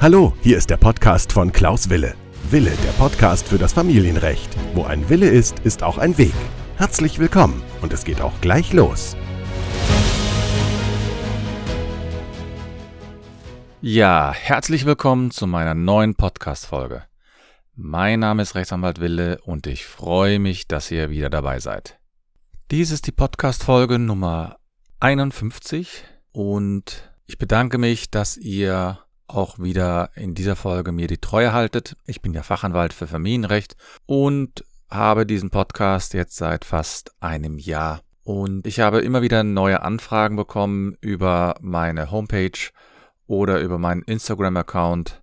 Hallo, 0.00 0.34
hier 0.42 0.58
ist 0.58 0.68
der 0.68 0.76
Podcast 0.76 1.32
von 1.32 1.50
Klaus 1.52 1.88
Wille. 1.88 2.14
Wille, 2.50 2.72
der 2.84 2.90
Podcast 2.98 3.48
für 3.48 3.56
das 3.56 3.72
Familienrecht. 3.72 4.54
Wo 4.74 4.84
ein 4.84 5.08
Wille 5.08 5.28
ist, 5.28 5.60
ist 5.60 5.82
auch 5.82 5.96
ein 5.98 6.18
Weg. 6.18 6.34
Herzlich 6.76 7.18
willkommen 7.18 7.62
und 7.80 7.92
es 7.92 8.04
geht 8.04 8.20
auch 8.20 8.38
gleich 8.40 8.72
los. 8.72 9.16
Ja, 13.80 14.34
herzlich 14.34 14.84
willkommen 14.84 15.30
zu 15.30 15.46
meiner 15.46 15.74
neuen 15.74 16.16
Podcast-Folge. 16.16 17.04
Mein 17.74 18.20
Name 18.20 18.42
ist 18.42 18.56
Rechtsanwalt 18.56 19.00
Wille 19.00 19.40
und 19.42 19.66
ich 19.66 19.86
freue 19.86 20.38
mich, 20.38 20.66
dass 20.66 20.90
ihr 20.90 21.08
wieder 21.08 21.30
dabei 21.30 21.60
seid. 21.60 21.98
Dies 22.70 22.90
ist 22.90 23.06
die 23.06 23.12
Podcast-Folge 23.12 23.98
Nummer 23.98 24.56
51 25.00 26.04
und 26.32 27.10
ich 27.26 27.38
bedanke 27.38 27.78
mich, 27.78 28.10
dass 28.10 28.36
ihr 28.36 29.03
auch 29.26 29.58
wieder 29.58 30.10
in 30.14 30.34
dieser 30.34 30.56
Folge 30.56 30.92
mir 30.92 31.06
die 31.06 31.18
Treue 31.18 31.52
haltet. 31.52 31.96
Ich 32.06 32.22
bin 32.22 32.32
ja 32.32 32.42
Fachanwalt 32.42 32.92
für 32.92 33.06
Familienrecht 33.06 33.76
und 34.06 34.64
habe 34.90 35.26
diesen 35.26 35.50
Podcast 35.50 36.14
jetzt 36.14 36.36
seit 36.36 36.64
fast 36.64 37.12
einem 37.20 37.58
Jahr. 37.58 38.00
Und 38.22 38.66
ich 38.66 38.80
habe 38.80 39.00
immer 39.00 39.22
wieder 39.22 39.44
neue 39.44 39.82
Anfragen 39.82 40.36
bekommen 40.36 40.96
über 41.00 41.56
meine 41.60 42.10
Homepage 42.10 42.70
oder 43.26 43.60
über 43.60 43.78
meinen 43.78 44.02
Instagram-Account 44.02 45.22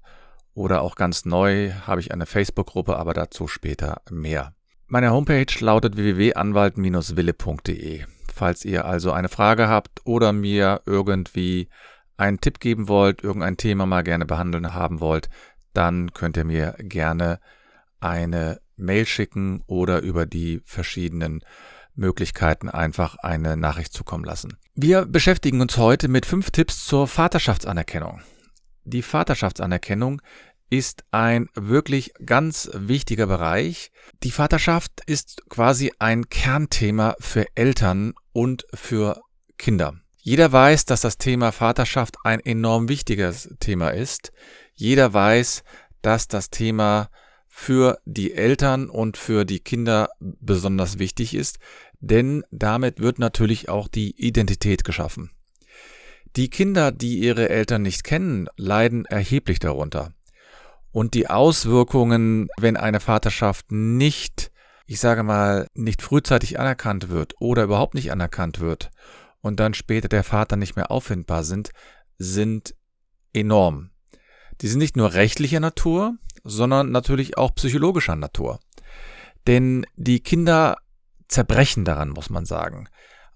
oder 0.53 0.81
auch 0.81 0.95
ganz 0.95 1.23
neu 1.25 1.71
habe 1.87 2.01
ich 2.01 2.11
eine 2.11 2.25
Facebook-Gruppe, 2.25 2.97
aber 2.97 3.13
dazu 3.13 3.47
später 3.47 4.01
mehr. 4.09 4.53
Meine 4.87 5.11
Homepage 5.11 5.45
lautet 5.59 5.95
www.anwalt-wille.de. 5.95 8.03
Falls 8.33 8.65
ihr 8.65 8.83
also 8.85 9.13
eine 9.13 9.29
Frage 9.29 9.69
habt 9.69 10.05
oder 10.05 10.33
mir 10.33 10.81
irgendwie 10.85 11.69
einen 12.21 12.39
Tipp 12.39 12.59
geben 12.59 12.87
wollt, 12.87 13.23
irgendein 13.23 13.57
Thema 13.57 13.85
mal 13.85 14.03
gerne 14.03 14.25
behandeln 14.25 14.73
haben 14.73 14.99
wollt, 14.99 15.29
dann 15.73 16.13
könnt 16.13 16.37
ihr 16.37 16.45
mir 16.45 16.75
gerne 16.79 17.39
eine 17.99 18.59
Mail 18.77 19.05
schicken 19.05 19.63
oder 19.67 20.01
über 20.01 20.25
die 20.25 20.61
verschiedenen 20.65 21.41
Möglichkeiten 21.95 22.69
einfach 22.69 23.15
eine 23.15 23.57
Nachricht 23.57 23.93
zukommen 23.93 24.23
lassen. 24.23 24.57
Wir 24.75 25.05
beschäftigen 25.05 25.61
uns 25.61 25.77
heute 25.77 26.07
mit 26.07 26.25
fünf 26.25 26.51
Tipps 26.51 26.85
zur 26.85 27.07
Vaterschaftsanerkennung. 27.07 28.21
Die 28.83 29.01
Vaterschaftsanerkennung 29.01 30.21
ist 30.69 31.03
ein 31.11 31.49
wirklich 31.53 32.13
ganz 32.25 32.69
wichtiger 32.73 33.27
Bereich. 33.27 33.91
Die 34.23 34.31
Vaterschaft 34.31 35.01
ist 35.05 35.43
quasi 35.49 35.91
ein 35.99 36.29
Kernthema 36.29 37.15
für 37.19 37.45
Eltern 37.55 38.13
und 38.31 38.65
für 38.73 39.21
Kinder. 39.57 39.99
Jeder 40.23 40.51
weiß, 40.51 40.85
dass 40.85 41.01
das 41.01 41.17
Thema 41.17 41.51
Vaterschaft 41.51 42.15
ein 42.23 42.39
enorm 42.41 42.89
wichtiges 42.89 43.49
Thema 43.59 43.89
ist. 43.89 44.31
Jeder 44.75 45.11
weiß, 45.13 45.63
dass 46.03 46.27
das 46.27 46.51
Thema 46.51 47.09
für 47.47 47.97
die 48.05 48.33
Eltern 48.35 48.87
und 48.87 49.17
für 49.17 49.45
die 49.45 49.59
Kinder 49.59 50.09
besonders 50.19 50.99
wichtig 50.99 51.33
ist, 51.33 51.57
denn 51.99 52.43
damit 52.51 52.99
wird 52.99 53.17
natürlich 53.17 53.67
auch 53.67 53.87
die 53.87 54.11
Identität 54.15 54.83
geschaffen. 54.83 55.31
Die 56.35 56.51
Kinder, 56.51 56.91
die 56.91 57.17
ihre 57.17 57.49
Eltern 57.49 57.81
nicht 57.81 58.03
kennen, 58.03 58.47
leiden 58.57 59.05
erheblich 59.05 59.57
darunter. 59.57 60.13
Und 60.91 61.15
die 61.15 61.29
Auswirkungen, 61.29 62.47
wenn 62.59 62.77
eine 62.77 62.99
Vaterschaft 62.99 63.71
nicht, 63.71 64.51
ich 64.85 64.99
sage 64.99 65.23
mal, 65.23 65.67
nicht 65.73 66.03
frühzeitig 66.03 66.59
anerkannt 66.59 67.09
wird 67.09 67.33
oder 67.39 67.63
überhaupt 67.63 67.95
nicht 67.95 68.11
anerkannt 68.11 68.59
wird 68.59 68.91
und 69.41 69.59
dann 69.59 69.73
später 69.73 70.07
der 70.07 70.23
Vater 70.23 70.55
nicht 70.55 70.75
mehr 70.75 70.91
auffindbar 70.91 71.43
sind, 71.43 71.71
sind 72.17 72.75
enorm. 73.33 73.91
Die 74.61 74.67
sind 74.67 74.79
nicht 74.79 74.95
nur 74.95 75.13
rechtlicher 75.13 75.59
Natur, 75.59 76.15
sondern 76.43 76.91
natürlich 76.91 77.37
auch 77.37 77.55
psychologischer 77.55 78.15
Natur. 78.15 78.59
Denn 79.47 79.85
die 79.95 80.21
Kinder 80.21 80.77
zerbrechen 81.27 81.85
daran, 81.85 82.09
muss 82.09 82.29
man 82.29 82.45
sagen. 82.45 82.87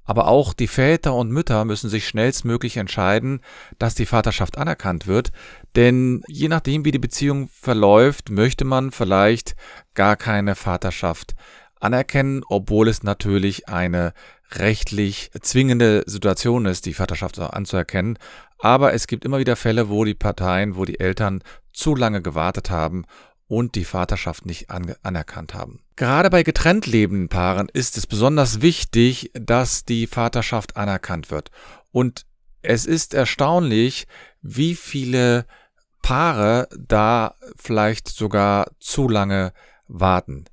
Aber 0.04 0.28
auch 0.28 0.54
die 0.54 0.68
Väter 0.68 1.16
und 1.16 1.32
Mütter 1.32 1.66
müssen 1.66 1.90
sich 1.90 2.08
schnellstmöglich 2.08 2.78
entscheiden, 2.78 3.42
dass 3.80 3.96
die 3.96 4.06
Vaterschaft 4.06 4.58
anerkannt 4.58 5.08
wird, 5.08 5.32
denn 5.76 6.22
je 6.28 6.48
nachdem, 6.48 6.86
wie 6.86 6.92
die 6.92 7.00
Beziehung 7.00 7.50
verläuft, 7.50 8.30
möchte 8.30 8.66
man 8.66 8.92
vielleicht 8.92 9.56
gar 9.96 10.16
keine 10.16 10.54
Vaterschaft 10.54 11.34
anerkennen, 11.80 12.44
obwohl 12.48 12.88
es 12.88 13.04
natürlich 13.04 13.68
eine 13.70 14.14
rechtlich 14.52 15.32
zwingende 15.42 16.04
Situation 16.06 16.66
ist, 16.66 16.86
die 16.86 16.94
Vaterschaft 16.94 17.40
anzuerkennen. 17.40 18.18
Aber 18.60 18.94
es 18.94 19.08
gibt 19.08 19.26
immer 19.26 19.40
wieder 19.40 19.56
Fälle, 19.56 19.90
wo 19.90 20.06
die 20.06 20.14
Parteien, 20.14 20.76
wo 20.76 20.86
die 20.86 21.00
Eltern 21.00 21.44
zu 21.74 21.96
lange 21.96 22.22
gewartet 22.22 22.70
haben 22.70 23.06
und 23.48 23.76
die 23.76 23.86
Vaterschaft 23.86 24.46
nicht 24.46 24.70
an 24.70 24.96
anerkannt 25.04 25.54
haben. 25.54 25.82
Gerade 25.96 26.30
bei 26.30 26.44
getrennt 26.44 26.88
lebenden 26.88 27.30
Paaren 27.30 27.70
ist 27.72 27.98
es 27.98 28.08
besonders 28.08 28.62
wichtig, 28.62 29.32
dass 29.34 29.86
die 29.86 30.08
Vaterschaft 30.08 30.78
anerkannt 30.78 31.32
wird. 31.32 31.52
Und 31.92 32.26
es 32.62 32.86
ist 32.86 33.14
erstaunlich, 33.14 34.08
wie 34.42 34.76
viele 34.76 35.46
Paare 36.02 36.68
da 36.78 37.36
vielleicht 37.56 38.10
sogar 38.10 38.72
zu 38.80 39.08
lange 39.08 39.54
warten. 39.88 40.46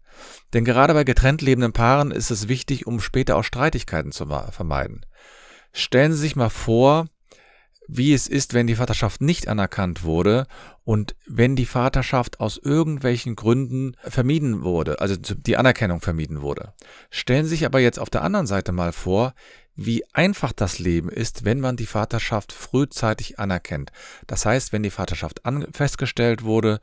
Denn 0.52 0.64
gerade 0.64 0.94
bei 0.94 1.04
getrennt 1.04 1.42
lebenden 1.42 1.72
Paaren 1.72 2.10
ist 2.10 2.30
es 2.30 2.48
wichtig, 2.48 2.86
um 2.86 3.00
später 3.00 3.36
auch 3.36 3.44
Streitigkeiten 3.44 4.12
zu 4.12 4.26
vermeiden. 4.26 5.06
Stellen 5.72 6.12
Sie 6.12 6.18
sich 6.18 6.36
mal 6.36 6.50
vor, 6.50 7.06
wie 7.88 8.14
es 8.14 8.26
ist, 8.26 8.54
wenn 8.54 8.66
die 8.66 8.76
Vaterschaft 8.76 9.20
nicht 9.20 9.48
anerkannt 9.48 10.02
wurde 10.04 10.46
und 10.84 11.14
wenn 11.26 11.56
die 11.56 11.66
Vaterschaft 11.66 12.40
aus 12.40 12.58
irgendwelchen 12.58 13.36
Gründen 13.36 13.96
vermieden 14.02 14.62
wurde, 14.62 15.00
also 15.00 15.16
die 15.16 15.56
Anerkennung 15.56 16.00
vermieden 16.00 16.42
wurde. 16.42 16.72
Stellen 17.10 17.44
Sie 17.44 17.50
sich 17.50 17.66
aber 17.66 17.80
jetzt 17.80 17.98
auf 17.98 18.10
der 18.10 18.22
anderen 18.22 18.46
Seite 18.46 18.72
mal 18.72 18.92
vor, 18.92 19.34
wie 19.74 20.04
einfach 20.12 20.52
das 20.52 20.78
Leben 20.78 21.08
ist, 21.08 21.44
wenn 21.44 21.60
man 21.60 21.76
die 21.76 21.86
Vaterschaft 21.86 22.52
frühzeitig 22.52 23.38
anerkennt. 23.38 23.90
Das 24.26 24.44
heißt, 24.44 24.72
wenn 24.72 24.82
die 24.82 24.90
Vaterschaft 24.90 25.42
festgestellt 25.72 26.44
wurde 26.44 26.80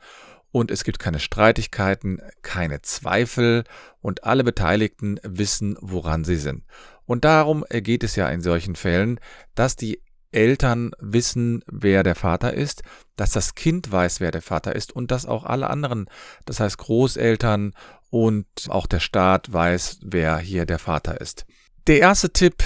und 0.52 0.70
es 0.70 0.84
gibt 0.84 0.98
keine 0.98 1.20
Streitigkeiten, 1.20 2.20
keine 2.42 2.82
Zweifel 2.82 3.64
und 4.00 4.24
alle 4.24 4.44
Beteiligten 4.44 5.20
wissen, 5.22 5.76
woran 5.80 6.24
sie 6.24 6.36
sind. 6.36 6.64
Und 7.04 7.24
darum 7.24 7.64
geht 7.68 8.04
es 8.04 8.16
ja 8.16 8.28
in 8.28 8.40
solchen 8.40 8.76
Fällen, 8.76 9.20
dass 9.54 9.76
die 9.76 10.00
Eltern 10.32 10.92
wissen, 11.00 11.62
wer 11.66 12.02
der 12.02 12.14
Vater 12.14 12.54
ist, 12.54 12.82
dass 13.16 13.32
das 13.32 13.54
Kind 13.54 13.90
weiß, 13.90 14.20
wer 14.20 14.30
der 14.30 14.42
Vater 14.42 14.76
ist 14.76 14.92
und 14.92 15.10
dass 15.10 15.26
auch 15.26 15.44
alle 15.44 15.68
anderen, 15.68 16.06
das 16.46 16.60
heißt 16.60 16.78
Großeltern 16.78 17.74
und 18.10 18.46
auch 18.68 18.86
der 18.86 19.00
Staat 19.00 19.52
weiß, 19.52 20.00
wer 20.02 20.38
hier 20.38 20.66
der 20.66 20.78
Vater 20.78 21.20
ist. 21.20 21.46
Der 21.86 21.98
erste 21.98 22.32
Tipp, 22.32 22.62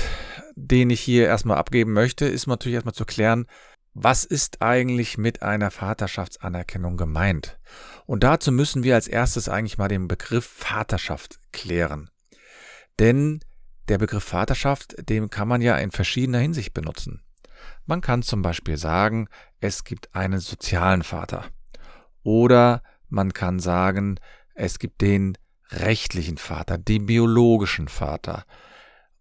den 0.56 0.90
ich 0.90 1.00
hier 1.00 1.26
erstmal 1.26 1.56
abgeben 1.56 1.92
möchte, 1.92 2.26
ist 2.26 2.46
natürlich 2.46 2.74
erstmal 2.74 2.94
zu 2.94 3.06
klären, 3.06 3.46
was 3.94 4.24
ist 4.24 4.60
eigentlich 4.60 5.18
mit 5.18 5.42
einer 5.42 5.70
Vaterschaftsanerkennung 5.70 6.96
gemeint? 6.96 7.58
Und 8.06 8.24
dazu 8.24 8.50
müssen 8.50 8.82
wir 8.82 8.96
als 8.96 9.06
erstes 9.06 9.48
eigentlich 9.48 9.78
mal 9.78 9.88
den 9.88 10.08
Begriff 10.08 10.44
Vaterschaft 10.44 11.38
klären. 11.52 12.10
Denn 12.98 13.40
der 13.88 13.98
Begriff 13.98 14.24
Vaterschaft, 14.24 14.96
den 15.08 15.30
kann 15.30 15.48
man 15.48 15.62
ja 15.62 15.76
in 15.76 15.92
verschiedener 15.92 16.38
Hinsicht 16.38 16.74
benutzen. 16.74 17.22
Man 17.86 18.00
kann 18.00 18.22
zum 18.22 18.42
Beispiel 18.42 18.76
sagen, 18.76 19.28
es 19.60 19.84
gibt 19.84 20.14
einen 20.14 20.40
sozialen 20.40 21.02
Vater. 21.02 21.46
Oder 22.22 22.82
man 23.08 23.32
kann 23.32 23.60
sagen, 23.60 24.18
es 24.54 24.78
gibt 24.78 25.02
den 25.02 25.38
rechtlichen 25.70 26.36
Vater, 26.36 26.78
den 26.78 27.06
biologischen 27.06 27.88
Vater 27.88 28.44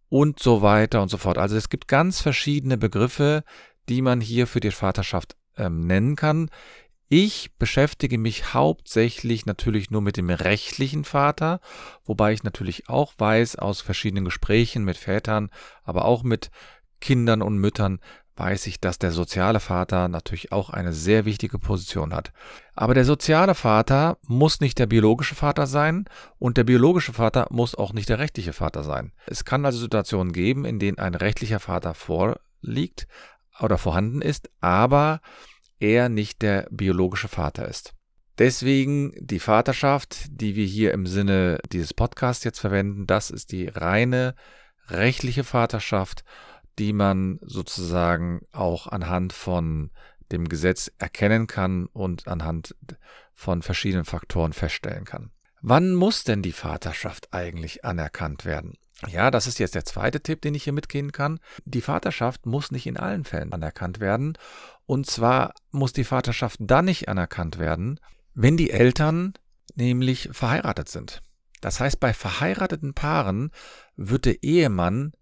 und 0.09 0.39
so 0.39 0.61
weiter 0.61 1.01
und 1.01 1.09
so 1.09 1.17
fort. 1.17 1.37
Also 1.37 1.55
es 1.55 1.69
gibt 1.69 1.87
ganz 1.87 2.21
verschiedene 2.21 2.77
Begriffe, 2.77 3.43
die 3.89 4.01
man 4.01 4.21
hier 4.21 4.47
für 4.47 4.59
die 4.59 4.71
Vaterschaft 4.71 5.35
ähm, 5.57 5.85
nennen 5.85 6.15
kann. 6.15 6.49
Ich 7.07 7.51
beschäftige 7.59 8.17
mich 8.17 8.53
hauptsächlich 8.53 9.45
natürlich 9.45 9.91
nur 9.91 10.01
mit 10.01 10.17
dem 10.17 10.29
rechtlichen 10.29 11.03
Vater, 11.03 11.59
wobei 12.05 12.33
ich 12.33 12.43
natürlich 12.43 12.89
auch 12.89 13.13
weiß 13.17 13.57
aus 13.57 13.81
verschiedenen 13.81 14.25
Gesprächen 14.25 14.83
mit 14.83 14.97
Vätern, 14.97 15.49
aber 15.83 16.05
auch 16.05 16.23
mit 16.23 16.49
Kindern 17.01 17.41
und 17.41 17.57
Müttern, 17.57 17.99
weiß 18.35 18.65
ich, 18.67 18.79
dass 18.79 18.97
der 18.97 19.11
soziale 19.11 19.59
Vater 19.59 20.07
natürlich 20.07 20.51
auch 20.51 20.69
eine 20.69 20.93
sehr 20.93 21.25
wichtige 21.25 21.59
Position 21.59 22.13
hat. 22.13 22.31
Aber 22.73 22.93
der 22.93 23.05
soziale 23.05 23.53
Vater 23.53 24.17
muss 24.23 24.59
nicht 24.59 24.79
der 24.79 24.87
biologische 24.87 25.35
Vater 25.35 25.67
sein 25.67 26.05
und 26.39 26.57
der 26.57 26.63
biologische 26.63 27.13
Vater 27.13 27.47
muss 27.51 27.75
auch 27.75 27.93
nicht 27.93 28.09
der 28.09 28.19
rechtliche 28.19 28.53
Vater 28.53 28.83
sein. 28.83 29.11
Es 29.27 29.45
kann 29.45 29.65
also 29.65 29.77
Situationen 29.77 30.33
geben, 30.33 30.65
in 30.65 30.79
denen 30.79 30.97
ein 30.97 31.13
rechtlicher 31.13 31.59
Vater 31.59 31.93
vorliegt 31.93 33.07
oder 33.59 33.77
vorhanden 33.77 34.21
ist, 34.21 34.49
aber 34.61 35.21
er 35.79 36.09
nicht 36.09 36.41
der 36.41 36.67
biologische 36.71 37.27
Vater 37.27 37.67
ist. 37.67 37.93
Deswegen 38.39 39.13
die 39.19 39.39
Vaterschaft, 39.39 40.25
die 40.29 40.55
wir 40.55 40.65
hier 40.65 40.91
im 40.91 41.05
Sinne 41.05 41.59
dieses 41.71 41.93
Podcasts 41.93 42.43
jetzt 42.43 42.59
verwenden, 42.59 43.05
das 43.05 43.29
ist 43.29 43.51
die 43.51 43.67
reine 43.67 44.33
rechtliche 44.87 45.43
Vaterschaft 45.43 46.23
die 46.79 46.93
man 46.93 47.39
sozusagen 47.41 48.41
auch 48.51 48.87
anhand 48.87 49.33
von 49.33 49.91
dem 50.31 50.49
Gesetz 50.49 50.91
erkennen 50.97 51.47
kann 51.47 51.85
und 51.87 52.27
anhand 52.27 52.75
von 53.33 53.61
verschiedenen 53.61 54.05
Faktoren 54.05 54.53
feststellen 54.53 55.05
kann. 55.05 55.31
Wann 55.61 55.93
muss 55.93 56.23
denn 56.23 56.41
die 56.41 56.51
Vaterschaft 56.51 57.33
eigentlich 57.33 57.85
anerkannt 57.85 58.45
werden? 58.45 58.73
Ja, 59.07 59.31
das 59.31 59.47
ist 59.47 59.59
jetzt 59.59 59.75
der 59.75 59.85
zweite 59.85 60.21
Tipp, 60.21 60.41
den 60.41 60.55
ich 60.55 60.63
hier 60.63 60.73
mitgehen 60.73 61.11
kann. 61.11 61.39
Die 61.65 61.81
Vaterschaft 61.81 62.45
muss 62.45 62.71
nicht 62.71 62.87
in 62.87 62.97
allen 62.97 63.23
Fällen 63.23 63.53
anerkannt 63.53 63.99
werden. 63.99 64.37
Und 64.85 65.07
zwar 65.07 65.53
muss 65.71 65.93
die 65.93 66.03
Vaterschaft 66.03 66.57
dann 66.61 66.85
nicht 66.85 67.09
anerkannt 67.09 67.57
werden, 67.57 67.99
wenn 68.33 68.57
die 68.57 68.71
Eltern 68.71 69.33
nämlich 69.75 70.29
verheiratet 70.31 70.89
sind. 70.89 71.21
Das 71.61 71.79
heißt, 71.79 71.99
bei 71.99 72.13
verheirateten 72.13 72.93
Paaren 72.93 73.51
wird 73.95 74.25
der 74.25 74.43
Ehemann 74.43 75.13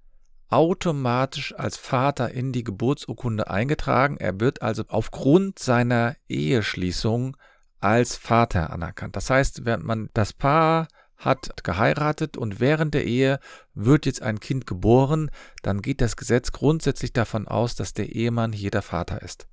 automatisch 0.50 1.56
als 1.56 1.78
Vater 1.78 2.31
in 2.31 2.51
die 2.51 2.63
Geburtsurkunde 2.63 3.50
eingetragen. 3.50 4.18
Er 4.18 4.39
wird 4.39 4.62
also 4.62 4.83
aufgrund 4.88 5.60
seiner 5.60 6.16
Eheschließung 6.28 7.38
als 7.80 8.16
Vater 8.16 8.72
anerkannt. 8.72 9.16
Das 9.16 9.30
heißt, 9.30 9.66
wenn 9.66 9.81
man 9.81 10.10
das 10.13 10.33
Paar 10.33 10.88
hat 11.25 11.63
geheiratet 11.63 12.35
und 12.38 12.59
während 12.59 12.94
der 12.94 13.06
Ehe 13.06 13.39
wird 13.73 14.06
jetzt 14.06 14.21
ein 14.21 14.39
Kind 14.39 14.68
geboren, 14.68 15.31
dann 15.62 15.81
geht 15.81 16.01
das 16.01 16.15
Gesetz 16.15 16.51
grundsätzlich 16.51 17.13
davon 17.13 17.47
aus, 17.47 17.75
dass 17.75 17.94
der 17.94 18.09
Ehemann 18.09 18.53
hier 18.53 18.71
der 18.71 18.81
Vater 18.81 19.21
ist. 19.21 19.47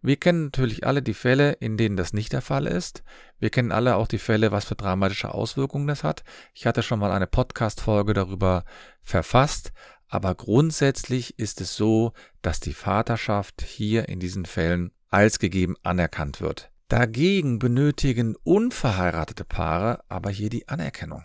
Wir 0.00 0.16
kennen 0.16 0.44
natürlich 0.44 0.86
alle 0.86 1.02
die 1.02 1.14
Fälle, 1.14 1.52
in 1.52 1.76
denen 1.76 1.96
das 1.96 2.12
nicht 2.12 2.32
der 2.32 2.42
Fall 2.42 2.66
ist. 2.66 3.02
Wir 3.40 3.50
kennen 3.50 3.72
alle 3.72 3.96
auch 3.96 4.06
die 4.06 4.18
Fälle, 4.18 4.52
was 4.52 4.64
für 4.64 4.76
dramatische 4.76 5.34
Auswirkungen 5.34 5.88
das 5.88 6.04
hat. 6.04 6.22
Ich 6.54 6.66
hatte 6.66 6.84
schon 6.84 7.00
mal 7.00 7.10
eine 7.10 7.26
Podcast-Folge 7.26 8.14
darüber 8.14 8.64
verfasst. 9.02 9.72
Aber 10.06 10.34
grundsätzlich 10.34 11.38
ist 11.38 11.60
es 11.60 11.76
so, 11.76 12.12
dass 12.42 12.60
die 12.60 12.72
Vaterschaft 12.72 13.62
hier 13.62 14.08
in 14.08 14.20
diesen 14.20 14.46
Fällen 14.46 14.92
als 15.10 15.38
gegeben 15.38 15.76
anerkannt 15.82 16.40
wird. 16.40 16.70
Dagegen 16.88 17.58
benötigen 17.58 18.34
unverheiratete 18.44 19.44
Paare 19.44 20.02
aber 20.08 20.30
hier 20.30 20.48
die 20.48 20.68
Anerkennung. 20.68 21.24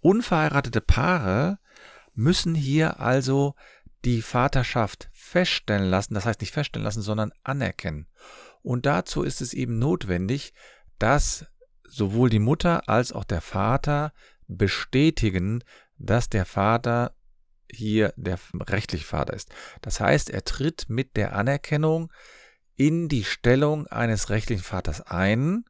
Unverheiratete 0.00 0.82
Paare 0.82 1.58
müssen 2.12 2.54
hier 2.54 3.00
also 3.00 3.54
die 4.04 4.20
Vaterschaft 4.20 5.08
feststellen 5.12 5.88
lassen, 5.88 6.12
das 6.12 6.26
heißt 6.26 6.42
nicht 6.42 6.52
feststellen 6.52 6.84
lassen, 6.84 7.00
sondern 7.00 7.32
anerkennen. 7.42 8.06
Und 8.62 8.84
dazu 8.84 9.22
ist 9.22 9.40
es 9.40 9.54
eben 9.54 9.78
notwendig, 9.78 10.52
dass 10.98 11.46
sowohl 11.88 12.28
die 12.28 12.38
Mutter 12.38 12.88
als 12.88 13.12
auch 13.12 13.24
der 13.24 13.40
Vater 13.40 14.12
bestätigen, 14.46 15.64
dass 15.96 16.28
der 16.28 16.44
Vater 16.44 17.14
hier 17.70 18.12
der 18.16 18.38
rechtliche 18.60 19.06
Vater 19.06 19.32
ist. 19.32 19.48
Das 19.80 20.00
heißt, 20.00 20.28
er 20.28 20.44
tritt 20.44 20.86
mit 20.88 21.16
der 21.16 21.34
Anerkennung 21.34 22.12
in 22.76 23.08
die 23.08 23.24
Stellung 23.24 23.86
eines 23.86 24.30
rechtlichen 24.30 24.62
Vaters 24.62 25.00
ein 25.00 25.64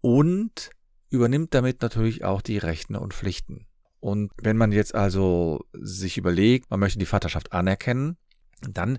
und 0.00 0.70
übernimmt 1.10 1.54
damit 1.54 1.82
natürlich 1.82 2.24
auch 2.24 2.42
die 2.42 2.58
Rechten 2.58 2.96
und 2.96 3.14
Pflichten. 3.14 3.66
Und 4.00 4.30
wenn 4.40 4.56
man 4.56 4.72
jetzt 4.72 4.94
also 4.94 5.64
sich 5.72 6.18
überlegt, 6.18 6.70
man 6.70 6.80
möchte 6.80 6.98
die 6.98 7.06
Vaterschaft 7.06 7.52
anerkennen, 7.52 8.16
dann 8.60 8.98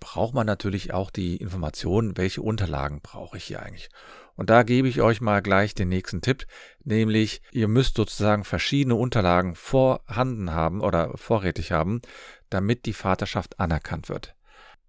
braucht 0.00 0.34
man 0.34 0.46
natürlich 0.46 0.92
auch 0.92 1.10
die 1.10 1.36
Information, 1.36 2.16
welche 2.16 2.42
Unterlagen 2.42 3.00
brauche 3.00 3.36
ich 3.36 3.44
hier 3.44 3.62
eigentlich. 3.62 3.88
Und 4.36 4.50
da 4.50 4.64
gebe 4.64 4.88
ich 4.88 5.00
euch 5.00 5.20
mal 5.20 5.40
gleich 5.40 5.74
den 5.74 5.88
nächsten 5.88 6.20
Tipp, 6.20 6.46
nämlich 6.82 7.40
ihr 7.52 7.68
müsst 7.68 7.96
sozusagen 7.96 8.44
verschiedene 8.44 8.96
Unterlagen 8.96 9.54
vorhanden 9.54 10.50
haben 10.50 10.80
oder 10.80 11.16
vorrätig 11.16 11.70
haben, 11.72 12.02
damit 12.50 12.86
die 12.86 12.92
Vaterschaft 12.92 13.60
anerkannt 13.60 14.08
wird. 14.08 14.34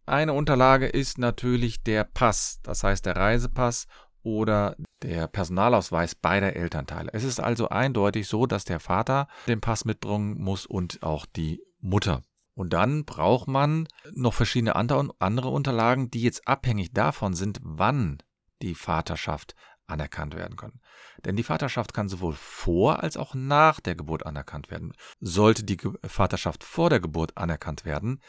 Eine 0.07 0.34
Unterlage 0.34 0.86
ist 0.86 1.18
natürlich 1.18 1.81
der 1.81 2.04
Pass, 2.04 2.60
das 2.62 2.84
heißt 2.84 3.07
der 3.07 3.16
Reisepass 3.16 3.88
oder 4.22 4.75
der 5.02 5.28
Personalausweis 5.28 6.13
beider 6.13 6.56
Elternteile. 6.56 7.10
Es 7.13 7.24
ist 7.24 7.40
also 7.40 7.69
eindeutig 7.69 8.28
so, 8.28 8.46
dass 8.46 8.66
der 8.66 8.80
Vater 8.80 9.28
den 9.48 9.62
Pass 9.62 9.84
mitbringen 9.84 10.40
muss 10.40 10.68
und 10.68 11.02
auch 11.02 11.25
die 11.25 11.62
Mutter. 11.80 12.22
Und 12.54 12.74
dann 12.74 13.06
braucht 13.06 13.48
man 13.48 13.88
noch 14.13 14.34
verschiedene 14.34 14.75
andere 14.75 15.50
Unterlagen, 15.50 16.12
die 16.12 16.22
jetzt 16.22 16.48
abhängig 16.48 16.94
davon 16.94 17.34
sind, 17.34 17.60
wann 17.63 18.19
die 18.62 18.75
Vaterschaft 18.75 19.56
anerkannt 19.88 20.36
werden 20.36 20.56
kann. 20.56 20.80
Denn 21.25 21.36
die 21.36 21.44
Vaterschaft 21.44 21.94
kann 21.94 22.10
sowohl 22.10 22.34
vor 22.34 23.04
als 23.04 23.18
auch 23.18 23.34
nach 23.34 23.80
der 23.80 23.96
Geburt 23.96 24.25
anerkannt 24.25 24.72
werden. 24.72 24.94
Sollte 25.19 25.63
die 25.63 25.78
Vaterschaft 26.04 26.63
vor 26.63 26.90
der 26.90 27.00
Geburt 27.00 27.38
anerkannt 27.38 27.86
werden, 27.86 28.22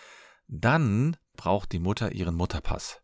dann 0.48 1.16
braucht 1.37 1.72
die 1.72 1.78
Mutter 1.78 2.12
ihren 2.12 2.34
Mutterpass. 2.34 3.00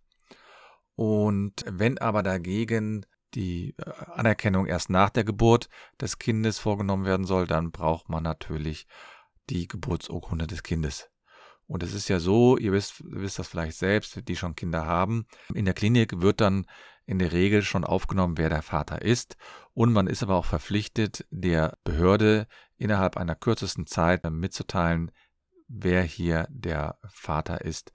Und 0.95 1.65
wenn 1.67 1.99
aber 1.99 2.23
dagegen 2.23 3.07
die 3.35 3.75
äh, 3.79 3.91
Anerkennung 4.15 4.67
erst 4.67 4.91
nach 4.91 5.11
der 5.11 5.25
Geburt 5.25 5.69
des 6.01 6.19
Kindes 6.19 6.59
vorgenommen 6.59 7.05
werden 7.05 7.27
soll, 7.27 7.47
dann 7.47 7.71
braucht 7.71 8.09
man 8.09 8.23
natürlich 8.23 8.87
die 9.49 9.67
Geburtsurkunde 9.67 10.47
des 10.47 10.63
Kindes. 10.63 11.09
Und 11.67 11.83
es 11.83 11.95
ist 11.95 12.09
ja 12.09 12.19
so, 12.19 12.59
ihr 12.59 12.73
wisst, 12.73 13.03
wisst 13.05 13.39
das 13.39 13.49
vielleicht 13.49 13.79
selbst, 13.79 14.29
die 14.29 14.37
schon 14.37 14.55
Kinder 14.55 14.85
haben. 14.85 15.27
In 15.55 15.65
der 15.65 15.75
Klinik 15.75 16.21
wird 16.21 16.41
dann 16.41 16.67
in 17.07 17.19
der 17.19 17.33
Regel 17.33 17.63
schon 17.63 17.85
aufgenommen, 17.85 18.37
wer 18.37 18.49
der 18.49 18.63
Vater 18.63 19.03
ist. 19.03 19.37
Und 19.73 19.93
man 19.93 20.07
ist 20.07 20.23
aber 20.23 20.37
auch 20.37 20.45
verpflichtet, 20.45 21.25
der 21.31 21.79
Behörde 21.85 22.47
innerhalb 22.77 23.17
einer 23.17 23.35
kürzesten 23.35 23.87
Zeit 23.87 24.29
mitzuteilen, 24.31 25.11
wer 25.73 26.03
hier 26.03 26.47
der 26.51 26.99
Vater 27.09 27.63
ist. 27.63 27.93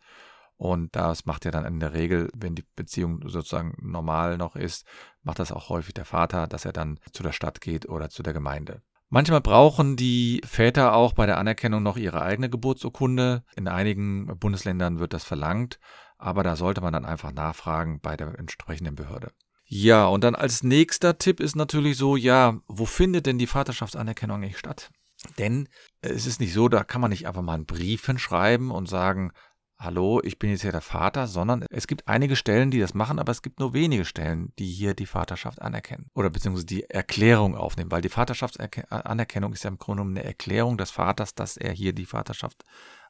Und 0.57 0.95
das 0.95 1.25
macht 1.25 1.45
ja 1.45 1.51
dann 1.51 1.65
in 1.65 1.79
der 1.79 1.94
Regel, 1.94 2.29
wenn 2.35 2.56
die 2.56 2.65
Beziehung 2.75 3.21
sozusagen 3.29 3.75
normal 3.79 4.38
noch 4.38 4.56
ist, 4.56 4.88
macht 5.21 5.39
das 5.39 5.51
auch 5.51 5.69
häufig 5.69 5.94
der 5.94 6.06
Vater, 6.06 6.47
dass 6.47 6.65
er 6.65 6.74
dann 6.74 7.00
zu 7.12 7.21
der 7.21 7.31
Stadt 7.31 7.62
geht 7.62 7.88
oder 7.88 8.09
zu 8.09 8.24
der 8.24 8.33
Gemeinde. 8.33 8.81
Manchmal 9.09 9.39
brauchen 9.39 9.95
die 9.95 10.41
Väter 10.45 10.94
auch 10.94 11.13
bei 11.13 11.25
der 11.25 11.38
Anerkennung 11.38 11.81
noch 11.81 11.95
ihre 11.95 12.21
eigene 12.24 12.50
Geburtsurkunde. 12.50 13.44
In 13.56 13.68
einigen 13.68 14.25
Bundesländern 14.39 15.00
wird 15.00 15.13
das 15.13 15.23
verlangt, 15.23 15.80
aber 16.18 16.44
da 16.44 16.56
sollte 16.56 16.81
man 16.81 16.91
dann 16.91 17.06
einfach 17.06 17.31
nachfragen 17.31 18.01
bei 18.01 18.18
der 18.18 18.38
entsprechenden 18.38 18.95
Behörde. 18.95 19.31
Ja, 19.65 20.07
und 20.07 20.23
dann 20.23 20.35
als 20.35 20.63
nächster 20.63 21.18
Tipp 21.18 21.39
ist 21.39 21.56
natürlich 21.56 21.97
so, 21.97 22.15
ja, 22.15 22.59
wo 22.68 22.85
findet 22.85 23.25
denn 23.27 23.38
die 23.38 23.47
Vaterschaftsanerkennung 23.47 24.38
eigentlich 24.38 24.57
statt? 24.57 24.91
Denn 25.38 25.68
es 26.02 26.25
ist 26.25 26.40
nicht 26.40 26.54
so, 26.54 26.69
da 26.69 26.84
kann 26.84 27.02
man 27.02 27.10
nicht 27.10 27.28
einfach 27.28 27.42
mal 27.42 27.56
einen 27.56 27.66
Brief 27.66 28.06
hinschreiben 28.06 28.72
und 28.72 28.88
sagen, 28.88 29.31
hallo, 29.80 30.22
ich 30.24 30.40
bin 30.40 30.50
jetzt 30.50 30.62
hier 30.62 30.72
der 30.72 30.81
Vater, 30.81 31.28
sondern 31.28 31.66
es 31.69 31.88
gibt 31.88 32.07
einige 32.07 32.36
Stellen, 32.36 32.71
die 32.71 32.80
das 32.80 32.94
machen, 32.94 33.19
aber 33.19 33.31
es 33.31 33.42
gibt 33.42 33.59
nur 33.59 33.74
wenige 33.74 34.06
Stellen, 34.06 34.54
die 34.57 34.68
hier 34.68 34.94
die 34.94 35.06
Vaterschaft 35.06 35.62
anerkennen 35.62 36.09
oder 36.16 36.30
beziehungsweise 36.30 36.66
die 36.66 36.90
Erklärung 36.90 37.56
aufnehmen, 37.56 37.92
weil 37.92 38.02
die 38.02 38.09
Vaterschaftsanerkennung 38.09 39.54
ist 39.54 39.64
ja 39.64 39.69
im 39.69 39.78
Grunde 39.78 40.04
eine 40.04 40.24
Erklärung 40.24 40.78
des 40.78 40.92
Vaters, 40.92 41.36
dass 41.36 41.57
er 41.57 41.71
hier 41.74 41.94
die 41.94 42.06
Vaterschaft 42.06 42.64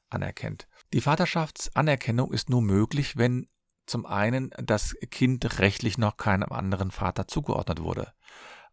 anerkennt. 0.09 0.67
Die 0.93 1.01
Vaterschaftsanerkennung 1.01 2.31
ist 2.31 2.49
nur 2.49 2.61
möglich, 2.61 3.17
wenn 3.17 3.47
zum 3.85 4.05
einen 4.05 4.51
das 4.57 4.95
Kind 5.11 5.59
rechtlich 5.59 5.97
noch 5.97 6.17
keinem 6.17 6.51
anderen 6.51 6.91
Vater 6.91 7.27
zugeordnet 7.27 7.81
wurde. 7.81 8.13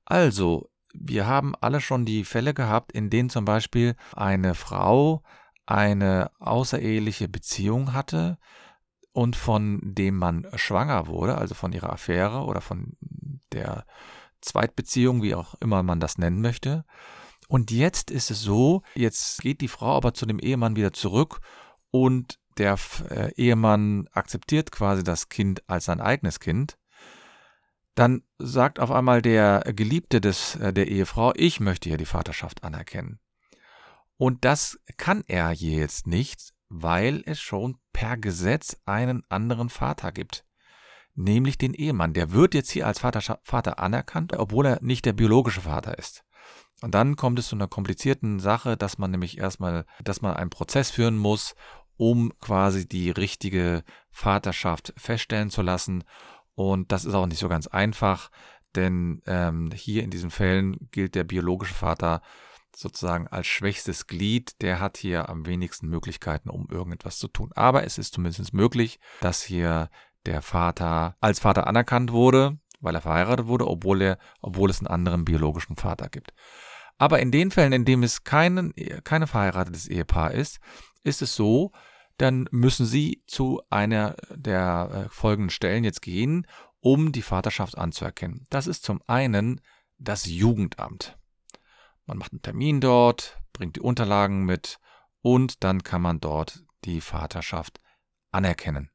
Also, 0.05 0.69
wir 0.95 1.27
haben 1.27 1.55
alle 1.61 1.81
schon 1.81 2.05
die 2.05 2.25
Fälle 2.25 2.55
gehabt, 2.55 2.93
in 2.93 3.11
denen 3.11 3.29
zum 3.29 3.45
Beispiel 3.45 3.97
eine 4.15 4.55
Frau 4.55 5.23
eine 5.67 6.31
außereheliche 6.39 7.29
Beziehung 7.29 7.93
hatte 7.93 8.39
und 9.13 9.37
von 9.37 9.81
dem 9.83 10.17
man 10.17 10.47
schwanger 10.55 11.07
wurde, 11.07 11.37
also 11.37 11.55
von 11.55 11.73
ihrer 11.73 11.93
Affäre 11.93 12.45
oder 12.45 12.61
von 12.61 12.97
der 13.53 13.87
Zweitbeziehung, 14.41 15.23
wie 15.23 15.35
auch 15.35 15.55
immer 15.61 15.83
man 15.83 16.01
das 16.01 16.19
nennen 16.19 16.41
möchte. 16.41 16.85
Und 17.49 17.71
jetzt 17.71 18.11
ist 18.11 18.31
es 18.31 18.41
so, 18.41 18.83
jetzt 18.95 19.41
geht 19.41 19.61
die 19.61 19.69
Frau 19.69 19.97
aber 19.97 20.15
zu 20.15 20.27
dem 20.27 20.39
Ehemann 20.39 20.77
wieder 20.77 20.93
zurück 20.93 21.41
und 21.91 22.39
der 22.59 22.79
äh, 23.11 23.33
Ehemann 23.35 24.09
akzeptiert 24.13 24.71
quasi 24.71 25.03
das 25.03 25.29
Kind 25.29 25.69
als 25.69 25.87
sein 25.87 26.01
eigenes 26.01 26.41
Kind. 26.41 26.77
Dann 27.95 28.23
sagt 28.39 28.81
auf 28.81 28.91
einmal 28.91 29.23
der 29.23 29.61
Geliebte 29.75 30.21
des, 30.21 30.57
äh, 30.57 30.73
der 30.73 30.89
Ehefrau, 30.89 31.33
ich 31.37 31.61
möchte 31.61 31.89
hier 31.89 31.99
die 31.99 32.07
Vaterschaft 32.07 32.65
anerkennen. 32.65 33.21
Und 34.17 34.45
das 34.45 34.81
kann 34.97 35.25
er 35.27 35.53
jetzt 35.53 36.07
nicht, 36.07 36.55
weil 36.69 37.23
es 37.27 37.41
schon 37.41 37.79
per 37.93 38.17
Gesetz 38.17 38.77
einen 38.85 39.23
anderen 39.29 39.69
Vater 39.69 40.13
gibt. 40.13 40.45
Nämlich 41.15 41.59
den 41.59 41.75
Ehemann. 41.75 42.13
Der 42.13 42.33
wird 42.33 42.55
jetzt 42.55 42.71
hier 42.71 42.87
als 42.87 42.99
Vater, 42.99 43.39
Vater 43.43 43.79
anerkannt, 43.79 44.33
obwohl 44.33 44.67
er 44.67 44.83
nicht 44.83 45.05
der 45.05 45.13
biologische 45.13 45.61
Vater 45.61 45.97
ist. 45.99 46.25
Und 46.81 46.93
dann 46.95 47.15
kommt 47.15 47.39
es 47.39 47.49
zu 47.49 47.55
einer 47.55 47.69
komplizierten 47.69 48.41
Sache, 48.41 48.77
dass 48.77 48.99
man 48.99 49.13
nämlich 49.13 49.39
erstmal, 49.39 49.87
dass 50.03 50.23
man 50.23 50.37
einen 50.37 50.51
Prozess 50.51 50.91
führen 50.91 51.17
muss, 51.17 51.55
um 51.97 52.33
quasi 52.41 52.89
die 52.89 53.11
richtige 53.11 53.85
Vaterschaft 54.11 54.93
feststellen 54.97 55.51
zu 55.51 55.63
lassen. 55.63 56.03
Und 56.55 56.93
das 56.93 57.05
ist 57.05 57.15
auch 57.15 57.27
nicht 57.27 57.39
so 57.39 57.49
ganz 57.49 57.67
einfach, 57.67 58.31
denn 58.77 59.23
ähm, 59.27 59.71
hier 59.75 60.03
in 60.03 60.11
diesen 60.11 60.31
Fällen 60.31 60.89
gilt 60.91 61.15
der 61.15 61.25
biologische 61.25 61.75
Vater 61.75 62.23
sozusagen 62.77 63.29
als 63.29 63.47
schwächstes 63.47 64.07
Glied, 64.07 64.61
der 64.61 64.81
hat 64.81 64.97
hier 64.97 65.29
am 65.29 65.47
wenigsten 65.47 65.89
Möglichkeiten, 65.89 66.51
um 66.51 66.69
irgendetwas 66.69 67.19
zu 67.19 67.29
tun. 67.29 67.51
Aber 67.55 67.85
es 67.85 67.99
ist 67.99 68.15
zumindest 68.15 68.53
möglich, 68.53 68.99
dass 69.21 69.43
hier 69.43 69.91
der 70.27 70.43
Vater 70.43 71.17
als 71.21 71.39
Vater 71.39 71.67
anerkannt 71.67 72.11
wurde, 72.13 72.59
weil 72.81 72.95
er 72.95 73.01
verheiratet 73.01 73.47
wurde, 73.47 73.69
obwohl 73.69 74.03
er, 74.03 74.19
obwohl 74.41 74.71
es 74.71 74.81
einen 74.81 74.89
anderen 74.89 75.25
biologischen 75.25 75.77
Vater 75.77 76.09
gibt. 76.09 76.33
Aber 76.99 77.21
in 77.21 77.31
den 77.31 77.51
Fällen, 77.51 77.73
in 77.73 77.85
denen 77.85 78.03
es 78.03 78.25
kein 78.25 78.73
keine 79.05 79.27
verheiratetes 79.27 79.89
Ehepaar 79.89 80.33
ist, 80.33 80.59
ist 81.03 81.23
es 81.23 81.35
so, 81.35 81.73
dann 82.17 82.49
müssen 82.51 82.87
Sie 82.87 83.23
zu 83.27 83.63
einer 83.71 84.17
der 84.31 85.07
äh, 85.07 85.09
folgenden 85.09 85.51
Stellen 85.51 85.85
jetzt 85.85 86.03
gehen, 86.03 86.47
um 86.81 87.13
die 87.13 87.23
Vaterschaft 87.23 87.79
anzuerkennen. 87.79 88.47
Das 88.51 88.67
ist 88.67 88.85
zum 88.85 89.03
einen 89.07 89.61
das 89.99 90.27
Jugendamt. 90.27 91.17
Man 92.07 92.19
macht 92.19 92.33
einen 92.33 92.43
Termin 92.43 92.81
dort, 92.81 93.39
bringt 93.53 93.77
die 93.77 93.81
Unterlagen 93.81 94.45
mit 94.45 94.79
und 95.23 95.65
dann 95.65 95.83
kann 95.83 96.03
man 96.03 96.21
dort 96.21 96.65
die 96.85 97.01
Vaterschaft 97.01 97.81
anerkennen. 98.31 98.91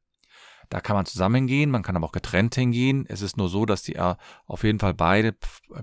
Da 0.68 0.80
kann 0.80 0.94
man 0.94 1.04
zusammengehen, 1.04 1.70
man 1.70 1.82
kann 1.82 1.96
aber 1.96 2.06
auch 2.06 2.12
getrennt 2.12 2.54
hingehen. 2.54 3.04
Es 3.08 3.22
ist 3.22 3.36
nur 3.36 3.48
so, 3.48 3.66
dass 3.66 3.82
die 3.82 3.96
äh, 3.96 4.14
auf 4.46 4.62
jeden 4.62 4.78
Fall 4.78 4.94
beide 4.94 5.34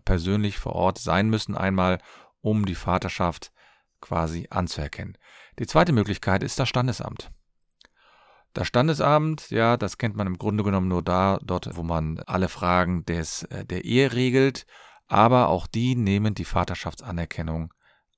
persönlich 0.05 0.57
vor 0.57 0.73
Ort 0.73 0.97
sein 0.97 1.29
müssen, 1.29 1.57
einmal 1.57 1.99
um 2.39 2.65
die 2.65 2.75
Vaterschaft 2.75 3.51
quasi 3.99 4.47
anzuerkennen. 4.49 5.17
Die 5.59 5.67
zweite 5.67 5.91
Möglichkeit 5.91 6.43
ist 6.43 6.59
das 6.59 6.69
Standesamt. 6.69 7.31
Das 8.53 8.67
Standesamt, 8.67 9.49
ja, 9.49 9.77
das 9.77 9.97
kennt 9.97 10.15
man 10.15 10.27
im 10.27 10.37
Grunde 10.37 10.63
genommen 10.63 10.87
nur 10.87 11.03
da, 11.03 11.39
dort, 11.43 11.75
wo 11.75 11.83
man 11.83 12.19
alle 12.25 12.49
Fragen 12.49 13.05
des, 13.05 13.43
äh, 13.43 13.65
der 13.65 13.85
Ehe 13.85 14.13
regelt, 14.13 14.65
aber 15.07 15.49
auch 15.49 15.67
die 15.67 15.95
nehmen 15.95 16.33
die 16.33 16.45
Vaterschaftsanerkennung 16.45 17.73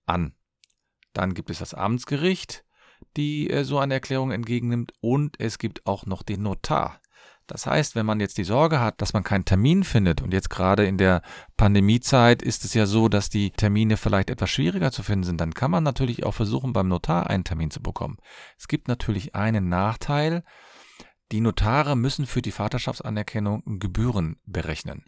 an. 0.06 0.34
Dann 1.14 1.34
gibt 1.34 1.50
es 1.50 1.60
das 1.60 1.74
Amtsgericht, 1.74 2.64
die 3.18 3.50
äh, 3.50 3.64
so 3.64 3.80
eine 3.80 3.96
Erklärung 3.96 4.32
entgegennimmt. 4.32 4.94
Und 5.02 5.40
es 5.40 5.58
gibt 5.58 5.86
auch 5.86 6.06
noch 6.06 6.24
den 6.24 6.44
Notar. 6.44 7.02
Das 7.50 7.66
heißt, 7.66 7.96
wenn 7.96 8.06
man 8.06 8.20
jetzt 8.20 8.38
die 8.38 8.44
Sorge 8.44 8.80
hat, 8.80 9.02
dass 9.02 9.14
man 9.14 9.24
keinen 9.24 9.44
Termin 9.44 9.84
findet, 9.84 10.22
und 10.22 10.34
jetzt 10.34 10.52
gerade 10.52 10.86
in 10.86 11.00
der 11.00 11.24
Pandemiezeit 11.58 12.44
ist 12.44 12.64
es 12.64 12.76
ja 12.76 12.86
so, 12.86 13.10
dass 13.10 13.30
die 13.30 13.50
Termine 13.50 13.98
vielleicht 13.98 14.30
etwas 14.30 14.52
schwieriger 14.52 14.92
zu 14.92 15.02
finden 15.02 15.24
sind, 15.24 15.42
dann 15.42 15.56
kann 15.56 15.72
man 15.72 15.84
natürlich 15.84 16.26
auch 16.26 16.36
versuchen, 16.36 16.74
beim 16.74 16.88
Notar 16.88 17.28
einen 17.28 17.44
Termin 17.44 17.72
zu 17.72 17.82
bekommen. 17.82 18.18
Es 18.58 18.68
gibt 18.68 18.88
natürlich 18.88 19.34
einen 19.34 19.68
Nachteil. 19.68 20.44
Die 21.32 21.42
Notare 21.42 21.96
müssen 21.96 22.28
für 22.28 22.44
die 22.44 22.52
Vaterschaftsanerkennung 22.52 23.80
Gebühren 23.80 24.38
berechnen. 24.46 25.06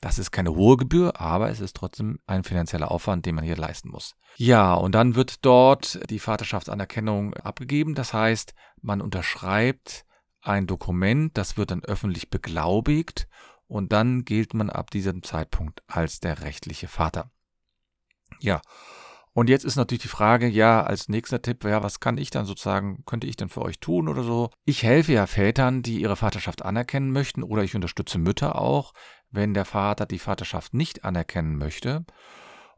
Das 0.00 0.18
ist 0.18 0.32
keine 0.32 0.56
hohe 0.56 0.76
Gebühr, 0.76 1.20
aber 1.20 1.50
es 1.50 1.60
ist 1.60 1.76
trotzdem 1.76 2.18
ein 2.26 2.42
finanzieller 2.42 2.90
Aufwand, 2.90 3.24
den 3.24 3.36
man 3.36 3.44
hier 3.44 3.56
leisten 3.56 3.88
muss. 3.88 4.16
Ja, 4.36 4.74
und 4.74 4.96
dann 4.96 5.14
wird 5.14 5.44
dort 5.44 6.00
die 6.10 6.18
Vaterschaftsanerkennung 6.18 7.34
abgegeben. 7.34 7.94
Das 7.94 8.12
heißt, 8.12 8.52
man 8.80 9.00
unterschreibt 9.00 10.04
ein 10.42 10.66
Dokument, 10.66 11.36
das 11.38 11.56
wird 11.56 11.70
dann 11.70 11.84
öffentlich 11.84 12.30
beglaubigt 12.30 13.28
und 13.66 13.92
dann 13.92 14.24
gilt 14.24 14.54
man 14.54 14.70
ab 14.70 14.90
diesem 14.90 15.22
Zeitpunkt 15.22 15.82
als 15.86 16.20
der 16.20 16.42
rechtliche 16.42 16.88
Vater. 16.88 17.30
Ja, 18.40 18.60
und 19.34 19.48
jetzt 19.48 19.64
ist 19.64 19.76
natürlich 19.76 20.02
die 20.02 20.08
Frage, 20.08 20.46
ja, 20.46 20.82
als 20.82 21.08
nächster 21.08 21.40
Tipp, 21.40 21.64
ja, 21.64 21.82
was 21.82 22.00
kann 22.00 22.18
ich 22.18 22.30
dann 22.30 22.44
sozusagen, 22.44 23.02
könnte 23.06 23.26
ich 23.26 23.36
denn 23.36 23.48
für 23.48 23.62
euch 23.62 23.78
tun 23.78 24.08
oder 24.08 24.24
so? 24.24 24.50
Ich 24.66 24.82
helfe 24.82 25.12
ja 25.12 25.26
Vätern, 25.26 25.82
die 25.82 26.02
ihre 26.02 26.16
Vaterschaft 26.16 26.62
anerkennen 26.62 27.12
möchten 27.12 27.42
oder 27.42 27.62
ich 27.62 27.74
unterstütze 27.74 28.18
Mütter 28.18 28.60
auch, 28.60 28.92
wenn 29.30 29.54
der 29.54 29.64
Vater 29.64 30.04
die 30.04 30.18
Vaterschaft 30.18 30.74
nicht 30.74 31.04
anerkennen 31.04 31.56
möchte. 31.56 32.04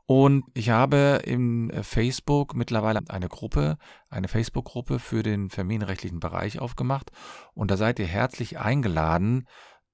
Und 0.07 0.45
ich 0.53 0.69
habe 0.69 1.23
im 1.25 1.73
Facebook 1.83 2.55
mittlerweile 2.55 3.01
eine 3.09 3.29
Gruppe, 3.29 3.79
eine 4.11 4.29
Facebook-Gruppe 4.29 4.99
für 4.99 5.23
den 5.23 5.49
familienrechtlichen 5.49 6.21
Bereich 6.21 6.59
aufgemacht. 6.59 7.11
Und 7.55 7.71
da 7.71 7.77
seid 7.79 7.99
ihr 7.99 8.07
herzlich 8.07 8.59
eingeladen, 8.59 9.47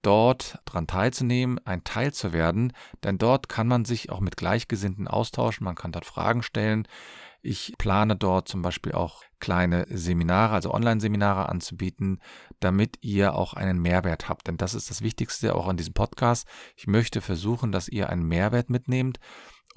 dort 0.03 0.59
dran 0.65 0.87
teilzunehmen, 0.87 1.61
ein 1.65 1.85
Teil 1.85 2.13
zu 2.13 2.33
werden, 2.33 2.73
denn 3.05 3.19
dort 3.19 3.49
kann 3.49 3.69
man 3.69 3.85
sich 3.85 4.11
auch 4.11 4.21
mit 4.21 4.37
Gleichgesinnten 4.37 5.09
austauschen, 5.09 5.65
man 5.65 5.75
kann 5.75 5.93
dort 5.93 6.07
Fragen 6.07 6.43
stellen. 6.43 6.89
Ich 7.43 7.75
plane 7.79 8.17
dort 8.17 8.49
zum 8.49 8.61
Beispiel 8.63 8.93
auch 8.93 9.23
kleine 9.39 9.87
Seminare, 9.89 10.55
also 10.55 10.75
Online-Seminare 10.75 11.49
anzubieten, 11.49 12.21
damit 12.61 12.99
ihr 13.01 13.35
auch 13.35 13.55
einen 13.55 13.81
Mehrwert 13.81 14.29
habt. 14.29 14.47
Denn 14.47 14.59
das 14.59 14.75
ist 14.75 14.91
das 14.91 15.01
Wichtigste 15.01 15.55
auch 15.55 15.67
an 15.67 15.79
diesem 15.79 15.95
Podcast. 15.95 16.47
Ich 16.77 16.87
möchte 16.87 17.23
versuchen, 17.23 17.73
dass 17.73 17.89
ihr 17.89 18.11
einen 18.11 18.25
Mehrwert 18.25 18.69
mitnehmt, 18.69 19.19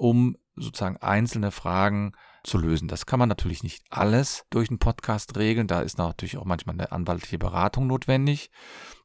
um 0.04 0.36
sozusagen 0.56 0.98
einzelne 0.98 1.50
Fragen 1.50 2.12
zu 2.44 2.58
lösen. 2.58 2.88
Das 2.88 3.06
kann 3.06 3.18
man 3.18 3.28
natürlich 3.28 3.62
nicht 3.62 3.82
alles 3.90 4.44
durch 4.50 4.68
einen 4.68 4.78
Podcast 4.78 5.36
regeln. 5.36 5.66
Da 5.66 5.80
ist 5.80 5.98
natürlich 5.98 6.36
auch 6.36 6.44
manchmal 6.44 6.74
eine 6.74 6.92
anwaltliche 6.92 7.38
Beratung 7.38 7.86
notwendig 7.86 8.50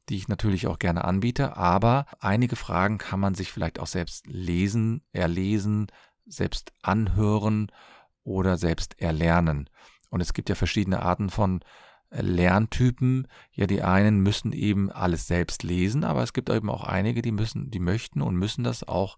die 0.10 0.18
ich 0.18 0.28
natürlich 0.28 0.68
auch 0.68 0.80
gerne 0.80 1.06
anbiete, 1.06 1.56
aber 1.56 2.06
einige 2.20 2.56
Fragen 2.56 2.98
kann 2.98 3.20
man 3.20 3.36
sich 3.36 3.52
vielleicht 3.52 3.80
auch 3.80 3.88
selbst 3.88 4.26
lesen, 4.28 5.04
erlesen, 5.12 5.88
selbst 6.26 6.74
anhören 6.82 7.72
oder 8.24 8.58
selbst 8.58 9.00
erlernen. 9.00 9.70
Und 10.10 10.22
es 10.22 10.34
gibt 10.34 10.50
ja 10.50 10.56
verschiedene 10.56 11.04
Arten 11.04 11.30
von 11.30 11.62
Lerntypen. 12.10 13.28
Ja, 13.52 13.68
die 13.68 13.84
einen 13.84 14.22
müssen 14.22 14.52
eben 14.52 14.92
alles 14.92 15.28
selbst 15.28 15.62
lesen, 15.62 16.04
aber 16.04 16.24
es 16.24 16.34
gibt 16.34 16.50
eben 16.50 16.70
auch 16.70 16.84
einige, 16.84 17.22
die 17.22 17.32
müssen, 17.32 17.70
die 17.70 17.80
möchten 17.80 18.22
und 18.22 18.36
müssen 18.36 18.64
das 18.64 18.88
auch 18.88 19.18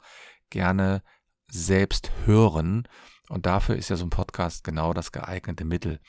gerne 0.50 1.02
selbst 1.52 2.12
hören. 2.26 2.88
Und 3.30 3.46
dafür 3.46 3.76
ist 3.76 3.90
ja 3.90 3.96
so 3.96 4.06
ein 4.06 4.10
Podcast 4.10 4.64
genau 4.64 4.94
das 4.94 5.12
geeignete 5.12 5.66
Mittel. 5.66 6.00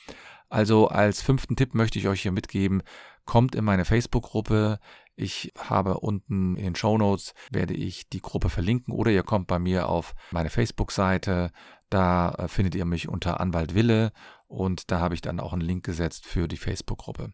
Also 0.48 0.88
als 0.88 1.22
fünften 1.22 1.56
Tipp 1.56 1.74
möchte 1.74 1.98
ich 1.98 2.08
euch 2.08 2.22
hier 2.22 2.32
mitgeben, 2.32 2.82
kommt 3.24 3.54
in 3.54 3.64
meine 3.64 3.84
Facebook-Gruppe. 3.84 4.78
Ich 5.14 5.52
habe 5.56 5.98
unten 5.98 6.56
in 6.56 6.64
den 6.64 6.74
Show 6.74 6.98
Notes 6.98 7.34
werde 7.50 7.74
ich 7.74 8.08
die 8.08 8.20
Gruppe 8.20 8.48
verlinken 8.48 8.92
oder 8.92 9.10
ihr 9.10 9.22
kommt 9.22 9.46
bei 9.46 9.58
mir 9.58 9.88
auf 9.88 10.14
meine 10.30 10.50
Facebook-Seite. 10.50 11.52
Da 11.90 12.30
äh, 12.32 12.48
findet 12.48 12.74
ihr 12.74 12.84
mich 12.84 13.08
unter 13.08 13.40
Anwalt 13.40 13.74
Wille 13.74 14.12
und 14.46 14.90
da 14.90 15.00
habe 15.00 15.14
ich 15.14 15.20
dann 15.20 15.40
auch 15.40 15.52
einen 15.52 15.62
Link 15.62 15.84
gesetzt 15.84 16.26
für 16.26 16.48
die 16.48 16.56
Facebook-Gruppe. 16.56 17.32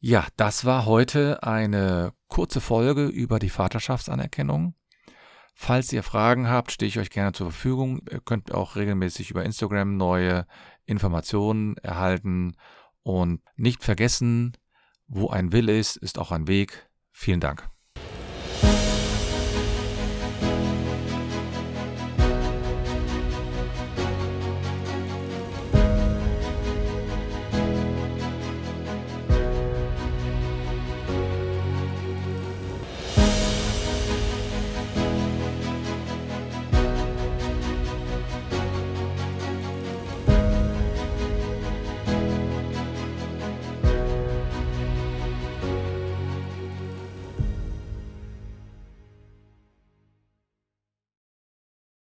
Ja, 0.00 0.26
das 0.36 0.64
war 0.64 0.86
heute 0.86 1.42
eine 1.42 2.12
kurze 2.28 2.60
Folge 2.60 3.06
über 3.06 3.40
die 3.40 3.50
Vaterschaftsanerkennung. 3.50 4.74
Falls 5.60 5.92
ihr 5.92 6.04
Fragen 6.04 6.48
habt, 6.48 6.70
stehe 6.70 6.88
ich 6.88 7.00
euch 7.00 7.10
gerne 7.10 7.32
zur 7.32 7.50
Verfügung. 7.50 8.00
Ihr 8.08 8.20
könnt 8.20 8.54
auch 8.54 8.76
regelmäßig 8.76 9.32
über 9.32 9.44
Instagram 9.44 9.96
neue 9.96 10.46
Informationen 10.86 11.76
erhalten 11.78 12.54
und 13.02 13.42
nicht 13.56 13.82
vergessen, 13.82 14.56
wo 15.08 15.30
ein 15.30 15.50
Will 15.50 15.68
ist, 15.68 15.96
ist 15.96 16.20
auch 16.20 16.30
ein 16.30 16.46
Weg. 16.46 16.88
Vielen 17.10 17.40
Dank. 17.40 17.68